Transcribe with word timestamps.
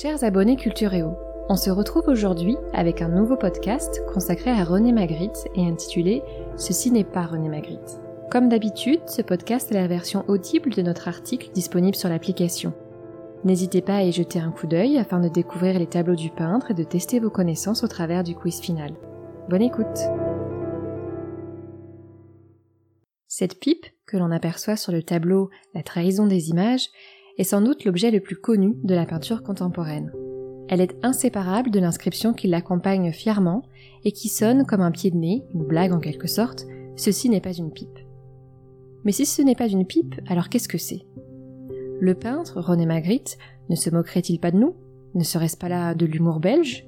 Chers 0.00 0.22
abonnés 0.22 0.54
Cultureo, 0.54 1.16
on 1.48 1.56
se 1.56 1.70
retrouve 1.70 2.06
aujourd'hui 2.06 2.56
avec 2.72 3.02
un 3.02 3.08
nouveau 3.08 3.34
podcast 3.34 4.00
consacré 4.14 4.48
à 4.52 4.62
René 4.62 4.92
Magritte 4.92 5.48
et 5.56 5.66
intitulé 5.66 6.22
Ceci 6.56 6.92
n'est 6.92 7.02
pas 7.02 7.26
René 7.26 7.48
Magritte. 7.48 8.00
Comme 8.30 8.48
d'habitude, 8.48 9.00
ce 9.08 9.22
podcast 9.22 9.72
est 9.72 9.74
la 9.74 9.88
version 9.88 10.24
audible 10.28 10.70
de 10.70 10.82
notre 10.82 11.08
article 11.08 11.50
disponible 11.52 11.96
sur 11.96 12.08
l'application. 12.08 12.74
N'hésitez 13.42 13.80
pas 13.82 13.96
à 13.96 14.02
y 14.04 14.12
jeter 14.12 14.38
un 14.38 14.52
coup 14.52 14.68
d'œil 14.68 14.98
afin 14.98 15.18
de 15.18 15.28
découvrir 15.28 15.76
les 15.80 15.88
tableaux 15.88 16.14
du 16.14 16.30
peintre 16.30 16.70
et 16.70 16.74
de 16.74 16.84
tester 16.84 17.18
vos 17.18 17.30
connaissances 17.30 17.82
au 17.82 17.88
travers 17.88 18.22
du 18.22 18.36
quiz 18.36 18.60
final. 18.60 18.94
Bonne 19.48 19.62
écoute 19.62 19.98
Cette 23.26 23.58
pipe, 23.58 23.86
que 24.06 24.16
l'on 24.16 24.30
aperçoit 24.30 24.76
sur 24.76 24.92
le 24.92 25.02
tableau 25.02 25.50
La 25.74 25.82
trahison 25.82 26.28
des 26.28 26.50
images, 26.50 26.88
est 27.38 27.44
sans 27.44 27.60
doute 27.60 27.84
l'objet 27.84 28.10
le 28.10 28.20
plus 28.20 28.36
connu 28.36 28.76
de 28.82 28.94
la 28.94 29.06
peinture 29.06 29.42
contemporaine. 29.42 30.12
Elle 30.68 30.80
est 30.80 30.96
inséparable 31.02 31.70
de 31.70 31.80
l'inscription 31.80 32.34
qui 32.34 32.46
l'accompagne 32.46 33.10
fièrement 33.12 33.62
et 34.04 34.12
qui 34.12 34.28
sonne 34.28 34.66
comme 34.66 34.82
un 34.82 34.90
pied 34.90 35.10
de 35.10 35.16
nez, 35.16 35.44
une 35.54 35.64
blague 35.64 35.92
en 35.92 36.00
quelque 36.00 36.28
sorte, 36.28 36.66
ceci 36.96 37.30
n'est 37.30 37.40
pas 37.40 37.54
une 37.54 37.72
pipe. 37.72 37.98
Mais 39.04 39.12
si 39.12 39.24
ce 39.24 39.40
n'est 39.40 39.54
pas 39.54 39.68
une 39.68 39.86
pipe, 39.86 40.16
alors 40.26 40.48
qu'est-ce 40.48 40.68
que 40.68 40.76
c'est? 40.76 41.06
Le 42.00 42.14
peintre, 42.14 42.60
René 42.60 42.84
Magritte, 42.84 43.38
ne 43.70 43.76
se 43.76 43.90
moquerait-il 43.90 44.40
pas 44.40 44.50
de 44.50 44.58
nous? 44.58 44.74
Ne 45.14 45.24
serait-ce 45.24 45.56
pas 45.56 45.68
là 45.68 45.94
de 45.94 46.06
l'humour 46.06 46.40
belge? 46.40 46.86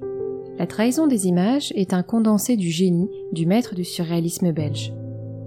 La 0.58 0.66
trahison 0.66 1.06
des 1.06 1.26
images 1.26 1.72
est 1.74 1.94
un 1.94 2.02
condensé 2.02 2.56
du 2.56 2.68
génie 2.68 3.08
du 3.32 3.46
maître 3.46 3.74
du 3.74 3.84
surréalisme 3.84 4.52
belge. 4.52 4.92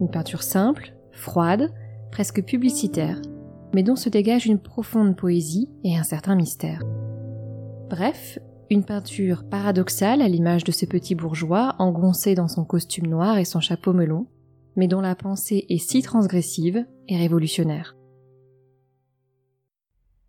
Une 0.02 0.10
peinture 0.10 0.42
simple, 0.42 0.94
froide, 1.12 1.72
presque 2.12 2.44
publicitaire, 2.44 3.22
mais 3.74 3.84
dont 3.84 3.96
se 3.96 4.10
dégage 4.10 4.46
une 4.46 4.60
profonde 4.60 5.16
poésie 5.16 5.70
et 5.84 5.98
un 5.98 6.04
certain 6.04 6.36
mystère. 6.36 6.84
Bref, 7.90 8.40
une 8.70 8.86
peinture 8.86 9.48
paradoxale 9.50 10.22
à 10.22 10.28
l'image 10.28 10.64
de 10.64 10.72
ce 10.72 10.86
petit 10.86 11.16
bourgeois 11.16 11.76
engoncé 11.80 12.36
dans 12.36 12.48
son 12.48 12.66
costume 12.66 13.08
noir 13.08 13.38
et 13.38 13.46
son 13.46 13.60
chapeau 13.60 13.94
melon, 13.94 14.28
mais 14.76 14.88
dont 14.88 15.02
la 15.02 15.16
pensée 15.16 15.66
est 15.70 15.78
si 15.78 16.02
transgressive 16.02 16.86
et 17.08 17.18
révolutionnaire. 17.18 17.96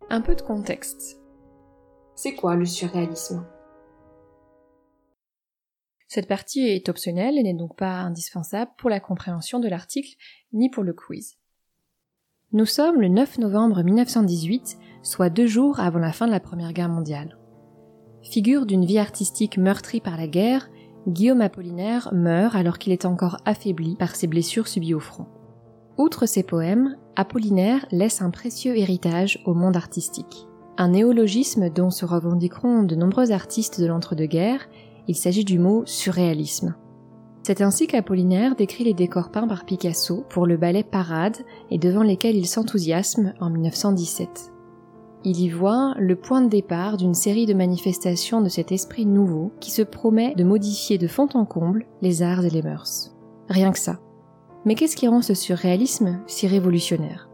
Un 0.09 0.21
peu 0.21 0.35
de 0.35 0.41
contexte. 0.41 1.19
C'est 2.15 2.35
quoi 2.35 2.55
le 2.55 2.65
surréalisme? 2.65 3.45
Cette 6.07 6.27
partie 6.27 6.61
est 6.61 6.87
optionnelle 6.87 7.37
et 7.37 7.43
n'est 7.43 7.55
donc 7.55 7.75
pas 7.75 7.99
indispensable 7.99 8.71
pour 8.77 8.89
la 8.89 8.99
compréhension 8.99 9.59
de 9.59 9.67
l'article 9.67 10.15
ni 10.53 10.69
pour 10.69 10.83
le 10.83 10.93
quiz. 10.93 11.37
Nous 12.55 12.65
sommes 12.65 13.01
le 13.01 13.09
9 13.09 13.39
novembre 13.39 13.83
1918, 13.83 14.77
soit 15.03 15.29
deux 15.29 15.45
jours 15.45 15.81
avant 15.81 15.99
la 15.99 16.13
fin 16.13 16.25
de 16.25 16.31
la 16.31 16.39
Première 16.39 16.71
Guerre 16.71 16.87
mondiale. 16.87 17.37
Figure 18.21 18.65
d'une 18.65 18.85
vie 18.85 18.97
artistique 18.97 19.57
meurtrie 19.57 19.99
par 19.99 20.15
la 20.15 20.25
guerre, 20.25 20.69
Guillaume 21.05 21.41
Apollinaire 21.41 22.07
meurt 22.13 22.55
alors 22.55 22.77
qu'il 22.77 22.93
est 22.93 23.03
encore 23.03 23.39
affaibli 23.43 23.97
par 23.97 24.15
ses 24.15 24.27
blessures 24.27 24.69
subies 24.69 24.93
au 24.93 25.01
front. 25.01 25.25
Outre 25.97 26.27
ses 26.27 26.43
poèmes, 26.43 26.95
Apollinaire 27.17 27.85
laisse 27.91 28.21
un 28.21 28.29
précieux 28.29 28.77
héritage 28.77 29.43
au 29.45 29.53
monde 29.53 29.75
artistique. 29.75 30.47
Un 30.77 30.91
néologisme 30.91 31.69
dont 31.69 31.89
se 31.89 32.05
revendiqueront 32.05 32.83
de 32.83 32.95
nombreux 32.95 33.33
artistes 33.33 33.81
de 33.81 33.85
l'entre-deux-guerres, 33.85 34.69
il 35.09 35.15
s'agit 35.17 35.43
du 35.43 35.59
mot 35.59 35.83
surréalisme. 35.85 36.73
C'est 37.47 37.61
ainsi 37.61 37.85
qu'Apollinaire 37.85 38.55
décrit 38.55 38.85
les 38.85 38.95
décors 38.95 39.29
peints 39.29 39.47
par 39.47 39.65
Picasso 39.65 40.25
pour 40.29 40.47
le 40.47 40.57
ballet 40.57 40.81
Parade 40.81 41.37
et 41.69 41.77
devant 41.77 42.01
lesquels 42.01 42.35
il 42.35 42.47
s'enthousiasme 42.47 43.35
en 43.39 43.51
1917. 43.51 44.51
Il 45.25 45.39
y 45.39 45.49
voit 45.49 45.93
le 45.99 46.15
point 46.15 46.41
de 46.41 46.49
départ 46.49 46.97
d'une 46.97 47.13
série 47.13 47.45
de 47.45 47.53
manifestations 47.53 48.41
de 48.41 48.49
cet 48.49 48.71
esprit 48.71 49.05
nouveau 49.05 49.51
qui 49.59 49.69
se 49.69 49.83
promet 49.83 50.33
de 50.33 50.43
modifier 50.43 50.97
de 50.97 51.05
fond 51.05 51.29
en 51.35 51.45
comble 51.45 51.85
les 52.01 52.23
arts 52.23 52.45
et 52.45 52.49
les 52.49 52.63
mœurs. 52.63 53.15
Rien 53.47 53.71
que 53.71 53.77
ça. 53.77 53.99
Mais 54.65 54.73
qu'est-ce 54.73 54.95
qui 54.95 55.07
rend 55.07 55.21
ce 55.21 55.35
surréalisme 55.35 56.21
si 56.25 56.47
révolutionnaire? 56.47 57.29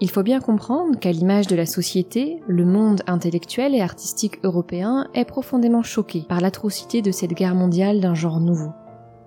Il 0.00 0.10
faut 0.10 0.24
bien 0.24 0.40
comprendre 0.40 0.98
qu'à 0.98 1.12
l'image 1.12 1.46
de 1.46 1.54
la 1.54 1.66
société, 1.66 2.40
le 2.48 2.64
monde 2.64 3.02
intellectuel 3.06 3.76
et 3.76 3.82
artistique 3.82 4.40
européen 4.42 5.06
est 5.14 5.26
profondément 5.26 5.84
choqué 5.84 6.24
par 6.28 6.40
l'atrocité 6.40 7.02
de 7.02 7.12
cette 7.12 7.34
guerre 7.34 7.54
mondiale 7.54 8.00
d'un 8.00 8.14
genre 8.14 8.40
nouveau. 8.40 8.72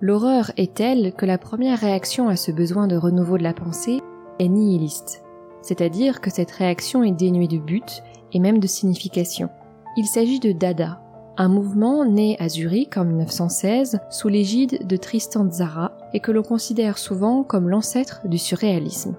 L'horreur 0.02 0.50
est 0.56 0.74
telle 0.74 1.12
que 1.12 1.26
la 1.26 1.38
première 1.38 1.78
réaction 1.78 2.28
à 2.28 2.34
ce 2.34 2.50
besoin 2.50 2.88
de 2.88 2.96
renouveau 2.96 3.38
de 3.38 3.44
la 3.44 3.54
pensée 3.54 4.00
est 4.40 4.48
nihiliste, 4.48 5.22
c'est-à-dire 5.62 6.20
que 6.20 6.28
cette 6.28 6.50
réaction 6.50 7.04
est 7.04 7.12
dénuée 7.12 7.46
de 7.46 7.58
but 7.58 8.02
et 8.32 8.40
même 8.40 8.58
de 8.58 8.66
signification. 8.66 9.48
Il 9.96 10.06
s'agit 10.06 10.40
de 10.40 10.50
Dada, 10.50 11.00
un 11.36 11.46
mouvement 11.46 12.04
né 12.04 12.36
à 12.40 12.48
Zurich 12.48 12.96
en 12.96 13.04
1916 13.04 14.00
sous 14.10 14.26
l'égide 14.26 14.88
de 14.88 14.96
Tristan 14.96 15.48
Tzara 15.48 15.92
et 16.14 16.18
que 16.18 16.32
l'on 16.32 16.42
considère 16.42 16.98
souvent 16.98 17.44
comme 17.44 17.68
l'ancêtre 17.68 18.22
du 18.24 18.38
surréalisme. 18.38 19.14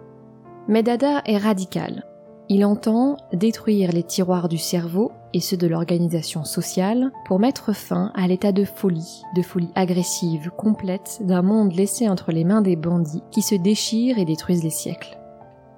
Mais 0.68 0.84
Dada 0.84 1.22
est 1.26 1.38
radical. 1.38 2.04
Il 2.50 2.66
entend 2.66 3.16
détruire 3.32 3.94
les 3.94 4.04
tiroirs 4.04 4.50
du 4.50 4.58
cerveau 4.58 5.14
et 5.34 5.40
ceux 5.40 5.58
de 5.58 5.68
l'organisation 5.68 6.44
sociale 6.44 7.12
pour 7.26 7.40
mettre 7.40 7.74
fin 7.74 8.12
à 8.16 8.28
l'état 8.28 8.52
de 8.52 8.66
folie, 8.66 9.24
de 9.36 9.42
folie 9.42 9.72
agressive, 9.76 10.52
complète 10.58 11.20
d'un 11.22 11.42
monde 11.42 11.74
laissé 11.74 12.08
entre 12.08 12.32
les 12.32 12.44
mains 12.44 12.62
des 12.62 12.76
bandits 12.76 13.24
qui 13.32 13.42
se 13.42 13.56
déchirent 13.56 14.20
et 14.20 14.26
détruisent 14.26 14.64
les 14.64 14.70
siècles. 14.70 15.18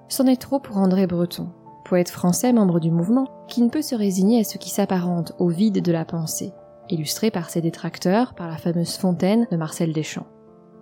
C'en 0.08 0.28
est 0.28 0.42
trop 0.42 0.60
pour 0.60 0.78
André 0.78 1.08
Breton, 1.08 1.50
poète 1.86 2.10
français 2.10 2.54
membre 2.54 2.80
du 2.80 2.92
mouvement, 2.92 3.28
qui 3.48 3.62
ne 3.62 3.70
peut 3.70 3.82
se 3.82 3.96
résigner 3.96 4.42
à 4.42 4.44
ce 4.44 4.58
qui 4.58 4.70
s'apparente 4.70 5.34
au 5.40 5.50
vide 5.50 5.82
de 5.82 5.92
la 5.92 6.06
pensée, 6.06 6.52
illustré 6.90 7.32
par 7.32 7.50
ses 7.50 7.62
détracteurs 7.62 8.34
par 8.34 8.48
la 8.48 8.58
fameuse 8.58 8.98
fontaine 8.98 9.48
de 9.52 9.58
Marcel 9.58 9.94
Deschamps. 9.94 10.28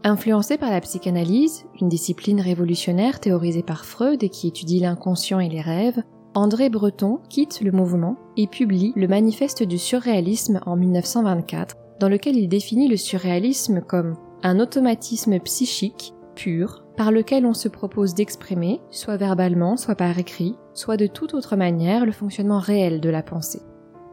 Influencé 0.06 0.58
par 0.58 0.70
la 0.70 0.82
psychanalyse, 0.82 1.64
une 1.80 1.88
discipline 1.88 2.42
révolutionnaire 2.42 3.22
théorisée 3.22 3.64
par 3.64 3.86
Freud 3.86 4.22
et 4.22 4.30
qui 4.30 4.50
étudie 4.50 4.82
l'inconscient 4.82 5.40
et 5.40 5.48
les 5.48 5.62
rêves, 5.62 6.04
André 6.36 6.70
Breton 6.70 7.20
quitte 7.30 7.62
le 7.62 7.72
mouvement 7.72 8.16
et 8.38 8.48
publie 8.48 8.92
le 8.96 9.08
Manifeste 9.08 9.62
du 9.62 9.78
surréalisme 9.78 10.62
en 10.66 10.76
1924, 10.76 11.76
dans 12.00 12.10
lequel 12.10 12.36
il 12.36 12.50
définit 12.50 12.88
le 12.88 12.98
surréalisme 12.98 13.82
comme 13.82 14.16
un 14.42 14.60
automatisme 14.60 15.40
psychique 15.42 16.14
pur 16.34 16.86
par 16.98 17.12
lequel 17.12 17.46
on 17.46 17.54
se 17.54 17.68
propose 17.68 18.16
d'exprimer, 18.16 18.82
soit 18.90 19.18
verbalement, 19.18 19.78
soit 19.78 19.94
par 19.94 20.18
écrit, 20.18 20.56
soit 20.74 20.98
de 20.98 21.06
toute 21.06 21.36
autre 21.36 21.56
manière, 21.56 22.04
le 22.04 22.12
fonctionnement 22.12 22.60
réel 22.60 23.00
de 23.00 23.10
la 23.10 23.22
pensée. 23.22 23.62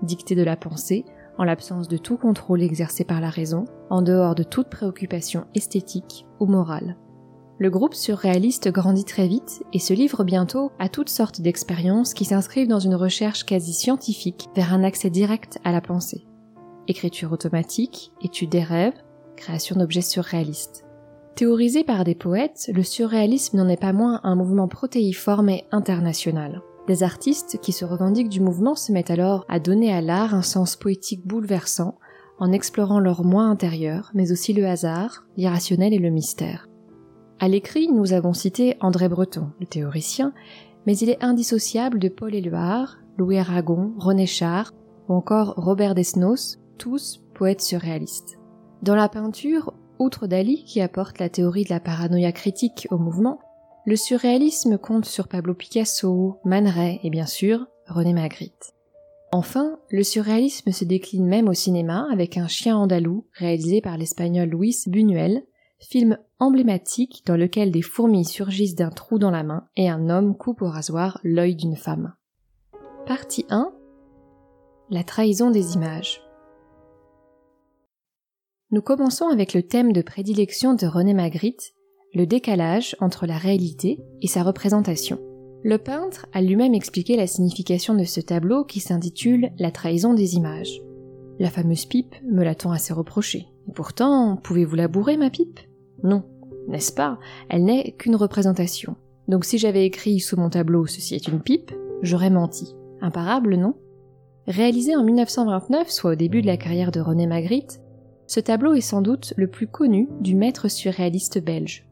Dictée 0.03 0.35
de 0.35 0.43
la 0.43 0.57
pensée, 0.57 1.07
en 1.39 1.45
l'absence 1.45 1.89
de 1.89 1.97
tout 1.97 2.19
contrôle 2.19 2.63
exercé 2.63 3.05
par 3.05 3.23
la 3.23 3.31
raison, 3.31 3.65
en 3.89 4.03
dehors 4.03 4.35
de 4.35 4.43
toute 4.43 4.69
préoccupation 4.69 5.47
esthétique 5.55 6.27
ou 6.39 6.45
morale. 6.45 6.97
Le 7.63 7.69
groupe 7.69 7.93
surréaliste 7.93 8.73
grandit 8.73 9.05
très 9.05 9.29
vite 9.29 9.63
et 9.75 9.79
se 9.79 9.93
livre 9.93 10.25
bientôt 10.25 10.73
à 10.79 10.89
toutes 10.89 11.11
sortes 11.11 11.43
d'expériences 11.43 12.15
qui 12.15 12.25
s'inscrivent 12.25 12.69
dans 12.69 12.79
une 12.79 12.95
recherche 12.95 13.45
quasi 13.45 13.75
scientifique 13.75 14.49
vers 14.57 14.73
un 14.73 14.83
accès 14.83 15.11
direct 15.11 15.59
à 15.63 15.71
la 15.71 15.83
pensée. 15.83 16.27
Écriture 16.89 17.33
automatique, 17.33 18.13
étude 18.23 18.49
des 18.49 18.63
rêves, 18.63 18.99
création 19.37 19.77
d'objets 19.77 20.01
surréalistes. 20.01 20.87
Théorisé 21.35 21.85
par 21.85 22.05
des 22.05 22.15
poètes, 22.15 22.71
le 22.73 22.83
surréalisme 22.83 23.59
n'en 23.59 23.69
est 23.69 23.81
pas 23.81 23.93
moins 23.93 24.21
un 24.23 24.37
mouvement 24.37 24.67
protéiforme 24.67 25.51
et 25.51 25.65
international. 25.71 26.63
Des 26.89 27.03
artistes 27.03 27.59
qui 27.61 27.73
se 27.73 27.85
revendiquent 27.85 28.31
du 28.31 28.41
mouvement 28.41 28.75
se 28.75 28.91
mettent 28.91 29.11
alors 29.11 29.45
à 29.51 29.61
donner 29.61 29.93
à 29.93 30.01
l'art 30.01 30.35
un 30.35 30.41
sens 30.41 30.77
poétique 30.77 31.27
bouleversant 31.27 31.99
en 32.39 32.53
explorant 32.53 33.01
leur 33.01 33.23
moi 33.23 33.43
intérieur, 33.43 34.11
mais 34.15 34.33
aussi 34.33 34.55
le 34.55 34.67
hasard, 34.67 35.27
l'irrationnel 35.37 35.93
et 35.93 35.99
le 35.99 36.09
mystère. 36.09 36.70
À 37.43 37.49
l'écrit, 37.49 37.89
nous 37.89 38.13
avons 38.13 38.35
cité 38.35 38.77
André 38.81 39.09
Breton, 39.09 39.49
le 39.61 39.67
théoricien, 39.67 40.35
mais 40.87 40.95
il 40.99 41.09
est 41.09 41.25
indissociable 41.25 41.99
de 41.99 42.11
Paul 42.11 42.35
Éluard, 42.35 42.99
Louis 43.17 43.39
Aragon, 43.39 43.95
René 43.97 44.27
Char 44.27 44.75
ou 45.09 45.15
encore 45.15 45.55
Robert 45.57 45.95
Desnos, 45.95 46.59
tous 46.77 47.25
poètes 47.35 47.63
surréalistes. 47.63 48.39
Dans 48.83 48.95
la 48.95 49.09
peinture, 49.09 49.73
outre 49.99 50.27
Dali 50.27 50.65
qui 50.65 50.83
apporte 50.83 51.19
la 51.19 51.31
théorie 51.31 51.65
de 51.65 51.71
la 51.71 51.81
paranoïa 51.81 52.33
critique 52.33 52.87
au 52.91 52.99
mouvement, 52.99 53.39
le 53.87 53.97
surréalisme 53.97 54.77
compte 54.77 55.07
sur 55.07 55.27
Pablo 55.27 55.55
Picasso, 55.55 56.41
Man 56.45 56.71
et 57.03 57.09
bien 57.09 57.25
sûr 57.25 57.69
René 57.89 58.13
Magritte. 58.13 58.75
Enfin, 59.33 59.79
le 59.89 60.03
surréalisme 60.03 60.73
se 60.73 60.85
décline 60.85 61.27
même 61.27 61.49
au 61.49 61.55
cinéma 61.55 62.07
avec 62.13 62.37
un 62.37 62.49
chien 62.49 62.77
andalou 62.77 63.25
réalisé 63.33 63.81
par 63.81 63.97
l'espagnol 63.97 64.51
Luis 64.51 64.83
Buñuel 64.89 65.43
film 65.81 66.19
emblématique 66.39 67.23
dans 67.27 67.37
lequel 67.37 67.71
des 67.71 67.83
fourmis 67.83 68.25
surgissent 68.25 68.75
d'un 68.75 68.91
trou 68.91 69.19
dans 69.19 69.31
la 69.31 69.43
main 69.43 69.67
et 69.77 69.89
un 69.89 70.09
homme 70.09 70.37
coupe 70.37 70.63
au 70.63 70.69
rasoir 70.69 71.19
l'œil 71.25 71.57
d'une 71.57 71.77
femme. 71.77 72.15
Partie 73.07 73.47
1 73.51 73.73
La 74.91 75.03
trahison 75.03 75.51
des 75.51 75.75
images. 75.75 76.23
Nous 78.71 78.83
commençons 78.83 79.29
avec 79.29 79.53
le 79.53 79.63
thème 79.63 79.93
de 79.93 80.03
prédilection 80.03 80.75
de 80.75 80.87
René 80.87 81.15
Magritte, 81.15 81.75
le 82.15 82.27
décalage 82.27 82.95
entre 83.01 83.27
la 83.27 83.37
réalité 83.37 83.99
et 84.21 84.29
sa 84.29 84.43
représentation. 84.43 85.19
Le 85.63 85.79
peintre 85.79 86.27
a 86.33 86.41
lui-même 86.41 86.75
expliqué 86.75 87.17
la 87.17 87.27
signification 87.27 87.95
de 87.95 88.05
ce 88.05 88.21
tableau 88.21 88.65
qui 88.65 88.81
s'intitule 88.81 89.51
La 89.59 89.71
trahison 89.71 90.15
des 90.15 90.37
images. 90.37 90.81
La 91.39 91.51
fameuse 91.51 91.87
pipe 91.87 92.15
me 92.25 92.45
l'a-t-on 92.45 92.71
assez 92.71 92.93
reproché. 92.93 93.47
Et 93.69 93.73
pourtant, 93.73 94.37
pouvez-vous 94.37 94.77
la 94.77 94.89
bourrer, 94.89 95.17
ma 95.17 95.31
pipe? 95.31 95.61
Non, 96.03 96.25
n'est-ce 96.69 96.93
pas? 96.93 97.19
Elle 97.49 97.65
n'est 97.65 97.93
qu'une 97.93 98.17
représentation. 98.17 98.97
Donc 99.29 99.45
si 99.45 99.59
j'avais 99.59 99.87
écrit 99.87 100.21
sous 100.21 100.37
mon 100.37 100.51
tableau 100.51 100.87
Ceci 100.87 101.15
est 101.15 101.29
une 101.29 101.41
pipe, 101.41 101.73
j'aurais 102.03 102.31
menti. 102.31 102.75
Imparable, 103.01 103.57
non? 103.57 103.75
Réalisé 104.47 104.97
en 104.97 105.05
1929, 105.05 105.91
soit 105.91 106.13
au 106.13 106.15
début 106.17 106.43
de 106.43 106.47
la 106.47 106.57
carrière 106.57 106.91
de 106.91 107.01
René 107.01 107.27
Magritte, 107.27 107.81
ce 108.27 108.41
tableau 108.41 108.75
est 108.75 108.81
sans 108.81 109.03
doute 109.03 109.35
le 109.37 109.49
plus 109.49 109.67
connu 109.67 110.09
du 110.21 110.35
maître 110.35 110.69
surréaliste 110.69 111.43
belge. 111.43 111.87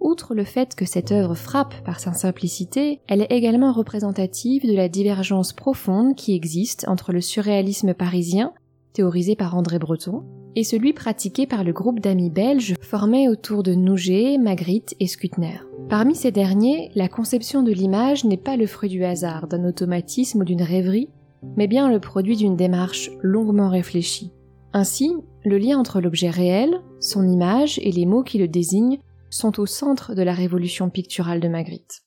Outre 0.00 0.34
le 0.34 0.44
fait 0.44 0.74
que 0.74 0.84
cette 0.84 1.12
œuvre 1.12 1.34
frappe 1.34 1.74
par 1.84 2.00
sa 2.00 2.12
simplicité, 2.12 3.00
elle 3.08 3.22
est 3.22 3.32
également 3.32 3.72
représentative 3.72 4.66
de 4.66 4.74
la 4.74 4.88
divergence 4.88 5.52
profonde 5.52 6.14
qui 6.14 6.34
existe 6.34 6.86
entre 6.88 7.12
le 7.12 7.20
surréalisme 7.20 7.94
parisien, 7.94 8.52
théorisé 8.92 9.36
par 9.36 9.56
André 9.56 9.78
Breton, 9.78 10.24
et 10.56 10.64
celui 10.64 10.94
pratiqué 10.94 11.46
par 11.46 11.62
le 11.62 11.72
groupe 11.72 12.00
d'amis 12.00 12.30
belges 12.30 12.74
formé 12.80 13.28
autour 13.28 13.62
de 13.62 13.74
Nouget, 13.74 14.38
Magritte 14.38 14.96
et 14.98 15.06
Skutner. 15.06 15.60
Parmi 15.90 16.16
ces 16.16 16.32
derniers, 16.32 16.90
la 16.94 17.08
conception 17.08 17.62
de 17.62 17.70
l'image 17.70 18.24
n'est 18.24 18.38
pas 18.38 18.56
le 18.56 18.66
fruit 18.66 18.88
du 18.88 19.04
hasard, 19.04 19.46
d'un 19.46 19.64
automatisme 19.68 20.40
ou 20.40 20.44
d'une 20.44 20.62
rêverie, 20.62 21.10
mais 21.56 21.68
bien 21.68 21.90
le 21.90 22.00
produit 22.00 22.36
d'une 22.36 22.56
démarche 22.56 23.10
longuement 23.20 23.68
réfléchie. 23.68 24.32
Ainsi, 24.72 25.14
le 25.44 25.58
lien 25.58 25.78
entre 25.78 26.00
l'objet 26.00 26.30
réel, 26.30 26.80
son 27.00 27.28
image 27.28 27.78
et 27.82 27.92
les 27.92 28.06
mots 28.06 28.24
qui 28.24 28.38
le 28.38 28.48
désignent 28.48 28.98
sont 29.30 29.60
au 29.60 29.66
centre 29.66 30.14
de 30.14 30.22
la 30.22 30.32
révolution 30.32 30.88
picturale 30.88 31.40
de 31.40 31.48
Magritte. 31.48 32.02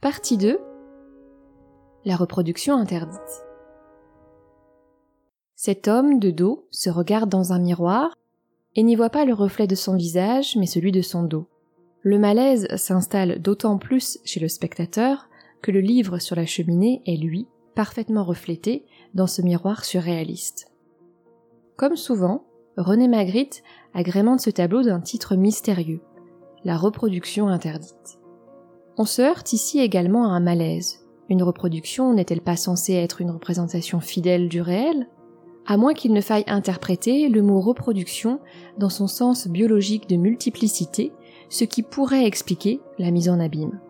Partie 0.00 0.38
2 0.38 0.58
La 2.04 2.16
reproduction 2.16 2.76
interdite. 2.76 3.51
Cet 5.54 5.88
homme 5.88 6.18
de 6.18 6.30
dos 6.30 6.66
se 6.70 6.90
regarde 6.90 7.30
dans 7.30 7.52
un 7.52 7.58
miroir 7.58 8.16
et 8.74 8.82
n'y 8.82 8.96
voit 8.96 9.10
pas 9.10 9.24
le 9.24 9.34
reflet 9.34 9.66
de 9.66 9.74
son 9.74 9.96
visage, 9.96 10.56
mais 10.56 10.66
celui 10.66 10.92
de 10.92 11.02
son 11.02 11.22
dos. 11.22 11.46
Le 12.02 12.18
malaise 12.18 12.66
s'installe 12.76 13.40
d'autant 13.40 13.78
plus 13.78 14.18
chez 14.24 14.40
le 14.40 14.48
spectateur 14.48 15.28
que 15.62 15.70
le 15.70 15.80
livre 15.80 16.18
sur 16.18 16.34
la 16.34 16.46
cheminée 16.46 17.02
est, 17.06 17.16
lui, 17.16 17.46
parfaitement 17.74 18.24
reflété 18.24 18.84
dans 19.14 19.26
ce 19.26 19.42
miroir 19.42 19.84
surréaliste. 19.84 20.72
Comme 21.76 21.96
souvent, 21.96 22.44
René 22.76 23.06
Magritte 23.06 23.62
agrémente 23.94 24.40
ce 24.40 24.50
tableau 24.50 24.82
d'un 24.82 25.00
titre 25.00 25.36
mystérieux, 25.36 26.00
la 26.64 26.76
reproduction 26.76 27.48
interdite. 27.48 28.18
On 28.96 29.04
se 29.04 29.22
heurte 29.22 29.52
ici 29.52 29.80
également 29.80 30.24
à 30.24 30.34
un 30.34 30.40
malaise. 30.40 31.06
Une 31.28 31.42
reproduction 31.42 32.12
n'est-elle 32.12 32.40
pas 32.40 32.56
censée 32.56 32.94
être 32.94 33.20
une 33.20 33.30
représentation 33.30 34.00
fidèle 34.00 34.48
du 34.48 34.60
réel? 34.60 35.08
À 35.66 35.76
moins 35.76 35.94
qu'il 35.94 36.12
ne 36.12 36.20
faille 36.20 36.44
interpréter 36.46 37.28
le 37.28 37.42
mot 37.42 37.60
reproduction 37.60 38.40
dans 38.78 38.88
son 38.88 39.06
sens 39.06 39.46
biologique 39.46 40.08
de 40.08 40.16
multiplicité, 40.16 41.12
ce 41.48 41.64
qui 41.64 41.82
pourrait 41.82 42.26
expliquer 42.26 42.80
la 42.98 43.10
mise 43.10 43.28
en 43.28 43.38
abîme. 43.38 43.80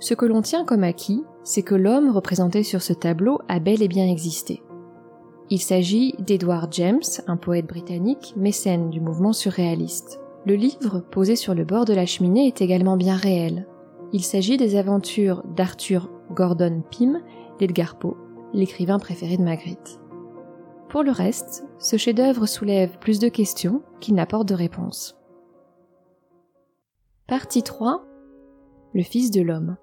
Ce 0.00 0.14
que 0.14 0.26
l'on 0.26 0.42
tient 0.42 0.64
comme 0.64 0.82
acquis, 0.82 1.22
c'est 1.44 1.62
que 1.62 1.74
l'homme 1.74 2.10
représenté 2.10 2.62
sur 2.62 2.82
ce 2.82 2.92
tableau 2.92 3.38
a 3.48 3.60
bel 3.60 3.82
et 3.82 3.88
bien 3.88 4.06
existé. 4.06 4.62
Il 5.50 5.60
s'agit 5.60 6.14
d'Edward 6.18 6.72
James, 6.72 7.02
un 7.26 7.36
poète 7.36 7.66
britannique, 7.66 8.34
mécène 8.36 8.88
du 8.90 9.00
mouvement 9.00 9.32
surréaliste. 9.32 10.20
Le 10.46 10.54
livre, 10.54 11.00
posé 11.10 11.36
sur 11.36 11.54
le 11.54 11.64
bord 11.64 11.84
de 11.84 11.92
la 11.92 12.06
cheminée, 12.06 12.46
est 12.46 12.62
également 12.62 12.96
bien 12.96 13.16
réel. 13.16 13.66
Il 14.12 14.24
s'agit 14.24 14.56
des 14.56 14.76
aventures 14.76 15.42
d'Arthur 15.54 16.08
Gordon 16.30 16.82
Pym 16.90 17.20
d'Edgar 17.58 17.96
Poe, 17.98 18.16
l'écrivain 18.54 18.98
préféré 18.98 19.36
de 19.36 19.42
Magritte. 19.42 19.99
Pour 20.90 21.04
le 21.04 21.12
reste, 21.12 21.64
ce 21.78 21.96
chef-d'œuvre 21.96 22.46
soulève 22.46 22.98
plus 22.98 23.20
de 23.20 23.28
questions 23.28 23.80
qu'il 24.00 24.16
n'apporte 24.16 24.48
de 24.48 24.54
réponses. 24.54 25.16
Partie 27.28 27.62
3 27.62 28.04
Le 28.92 29.04
Fils 29.04 29.30
de 29.30 29.40
l'homme. 29.40 29.76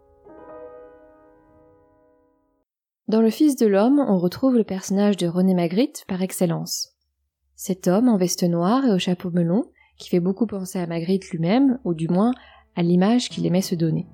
Dans 3.07 3.21
Le 3.21 3.29
Fils 3.29 3.55
de 3.55 3.67
l'homme, 3.67 4.03
on 4.05 4.17
retrouve 4.17 4.57
le 4.57 4.65
personnage 4.65 5.15
de 5.15 5.27
René 5.27 5.53
Magritte 5.53 6.03
par 6.09 6.21
excellence. 6.21 6.97
Cet 7.55 7.87
homme 7.87 8.09
en 8.09 8.17
veste 8.17 8.43
noire 8.43 8.83
et 8.85 8.91
au 8.91 8.99
chapeau 8.99 9.31
melon, 9.31 9.63
qui 9.97 10.09
fait 10.09 10.19
beaucoup 10.19 10.45
penser 10.45 10.77
à 10.77 10.87
Magritte 10.87 11.29
lui-même, 11.29 11.79
ou 11.85 11.93
du 11.93 12.09
moins 12.09 12.33
à 12.75 12.83
l'image 12.83 13.29
qu'il 13.29 13.45
aimait 13.45 13.61
se 13.61 13.75
donner. 13.75 14.07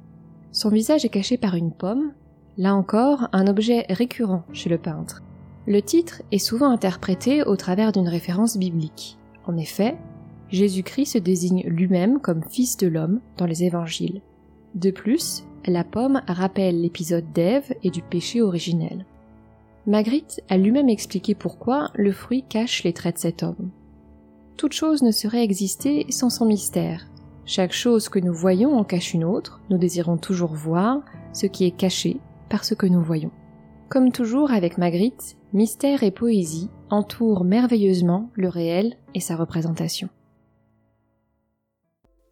Son 0.51 0.69
visage 0.69 1.05
est 1.05 1.09
caché 1.09 1.39
par 1.39 1.55
une 1.55 1.73
pomme, 1.73 2.13
là 2.55 2.75
encore 2.75 3.29
un 3.31 3.47
objet 3.47 3.87
récurrent 3.89 4.43
chez 4.53 4.69
le 4.69 4.77
peintre. 4.77 5.23
Le 5.65 5.81
titre 5.81 6.21
est 6.31 6.39
souvent 6.39 6.69
interprété 6.69 7.43
au 7.43 7.55
travers 7.55 7.93
d'une 7.93 8.09
référence 8.09 8.57
biblique. 8.57 9.17
En 9.45 9.55
effet, 9.55 9.97
Jésus-Christ 10.49 11.13
se 11.13 11.17
désigne 11.17 11.63
lui-même 11.65 12.19
comme 12.19 12.43
Fils 12.43 12.75
de 12.77 12.87
l'homme 12.87 13.21
dans 13.37 13.45
les 13.45 13.63
évangiles. 13.63 14.21
De 14.75 14.91
plus, 14.91 15.45
la 15.65 15.85
pomme 15.85 16.21
rappelle 16.27 16.81
l'épisode 16.81 17.31
d'Ève 17.33 17.73
et 17.81 17.91
du 17.91 18.01
péché 18.01 18.41
originel. 18.41 19.05
Magritte 19.87 20.41
a 20.49 20.57
lui-même 20.57 20.89
expliqué 20.89 21.33
pourquoi 21.33 21.91
le 21.95 22.11
fruit 22.11 22.43
cache 22.47 22.83
les 22.83 22.93
traits 22.93 23.15
de 23.15 23.21
cet 23.21 23.43
homme. 23.43 23.69
Toute 24.57 24.73
chose 24.73 25.01
ne 25.01 25.11
saurait 25.11 25.43
exister 25.43 26.05
sans 26.09 26.29
son 26.29 26.45
mystère. 26.45 27.07
Chaque 27.45 27.73
chose 27.73 28.09
que 28.09 28.19
nous 28.19 28.33
voyons 28.33 28.77
en 28.77 28.83
cache 28.83 29.13
une 29.13 29.25
autre, 29.25 29.61
nous 29.69 29.77
désirons 29.77 30.17
toujours 30.17 30.53
voir 30.53 31.01
ce 31.33 31.45
qui 31.45 31.65
est 31.65 31.71
caché 31.71 32.17
par 32.49 32.63
ce 32.63 32.73
que 32.73 32.85
nous 32.85 33.01
voyons. 33.01 33.31
Comme 33.93 34.11
toujours 34.11 34.49
avec 34.49 34.79
Magritte, 34.79 35.37
mystère 35.53 36.01
et 36.01 36.09
poésie 36.09 36.71
entourent 36.89 37.43
merveilleusement 37.43 38.31
le 38.33 38.47
réel 38.49 38.95
et 39.13 39.19
sa 39.19 39.35
représentation. 39.35 40.09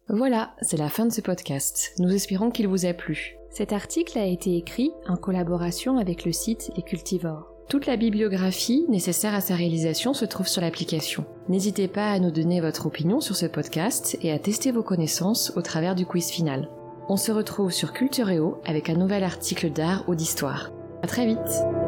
Voilà, 0.08 0.56
c'est 0.60 0.76
la 0.76 0.88
fin 0.88 1.06
de 1.06 1.12
ce 1.12 1.20
podcast. 1.20 1.92
Nous 2.00 2.12
espérons 2.12 2.50
qu'il 2.50 2.66
vous 2.66 2.84
a 2.84 2.92
plu. 2.94 3.36
Cet 3.52 3.72
article 3.72 4.18
a 4.18 4.26
été 4.26 4.56
écrit 4.56 4.90
en 5.06 5.14
collaboration 5.14 5.98
avec 5.98 6.24
le 6.24 6.32
site 6.32 6.72
Les 6.74 6.82
Cultivores. 6.82 7.54
Toute 7.68 7.86
la 7.86 7.96
bibliographie 7.96 8.84
nécessaire 8.88 9.32
à 9.32 9.40
sa 9.40 9.54
réalisation 9.54 10.14
se 10.14 10.24
trouve 10.24 10.48
sur 10.48 10.62
l'application. 10.62 11.26
N'hésitez 11.48 11.86
pas 11.86 12.10
à 12.10 12.18
nous 12.18 12.32
donner 12.32 12.60
votre 12.60 12.86
opinion 12.86 13.20
sur 13.20 13.36
ce 13.36 13.46
podcast 13.46 14.18
et 14.20 14.32
à 14.32 14.40
tester 14.40 14.72
vos 14.72 14.82
connaissances 14.82 15.52
au 15.54 15.62
travers 15.62 15.94
du 15.94 16.06
quiz 16.06 16.28
final. 16.28 16.68
On 17.08 17.16
se 17.16 17.30
retrouve 17.30 17.70
sur 17.70 17.92
Cultureo 17.92 18.60
avec 18.64 18.90
un 18.90 18.96
nouvel 18.96 19.22
article 19.22 19.70
d'art 19.70 20.02
ou 20.08 20.16
d'histoire. 20.16 20.72
À 21.02 21.08
très 21.08 21.26
vite! 21.26 21.81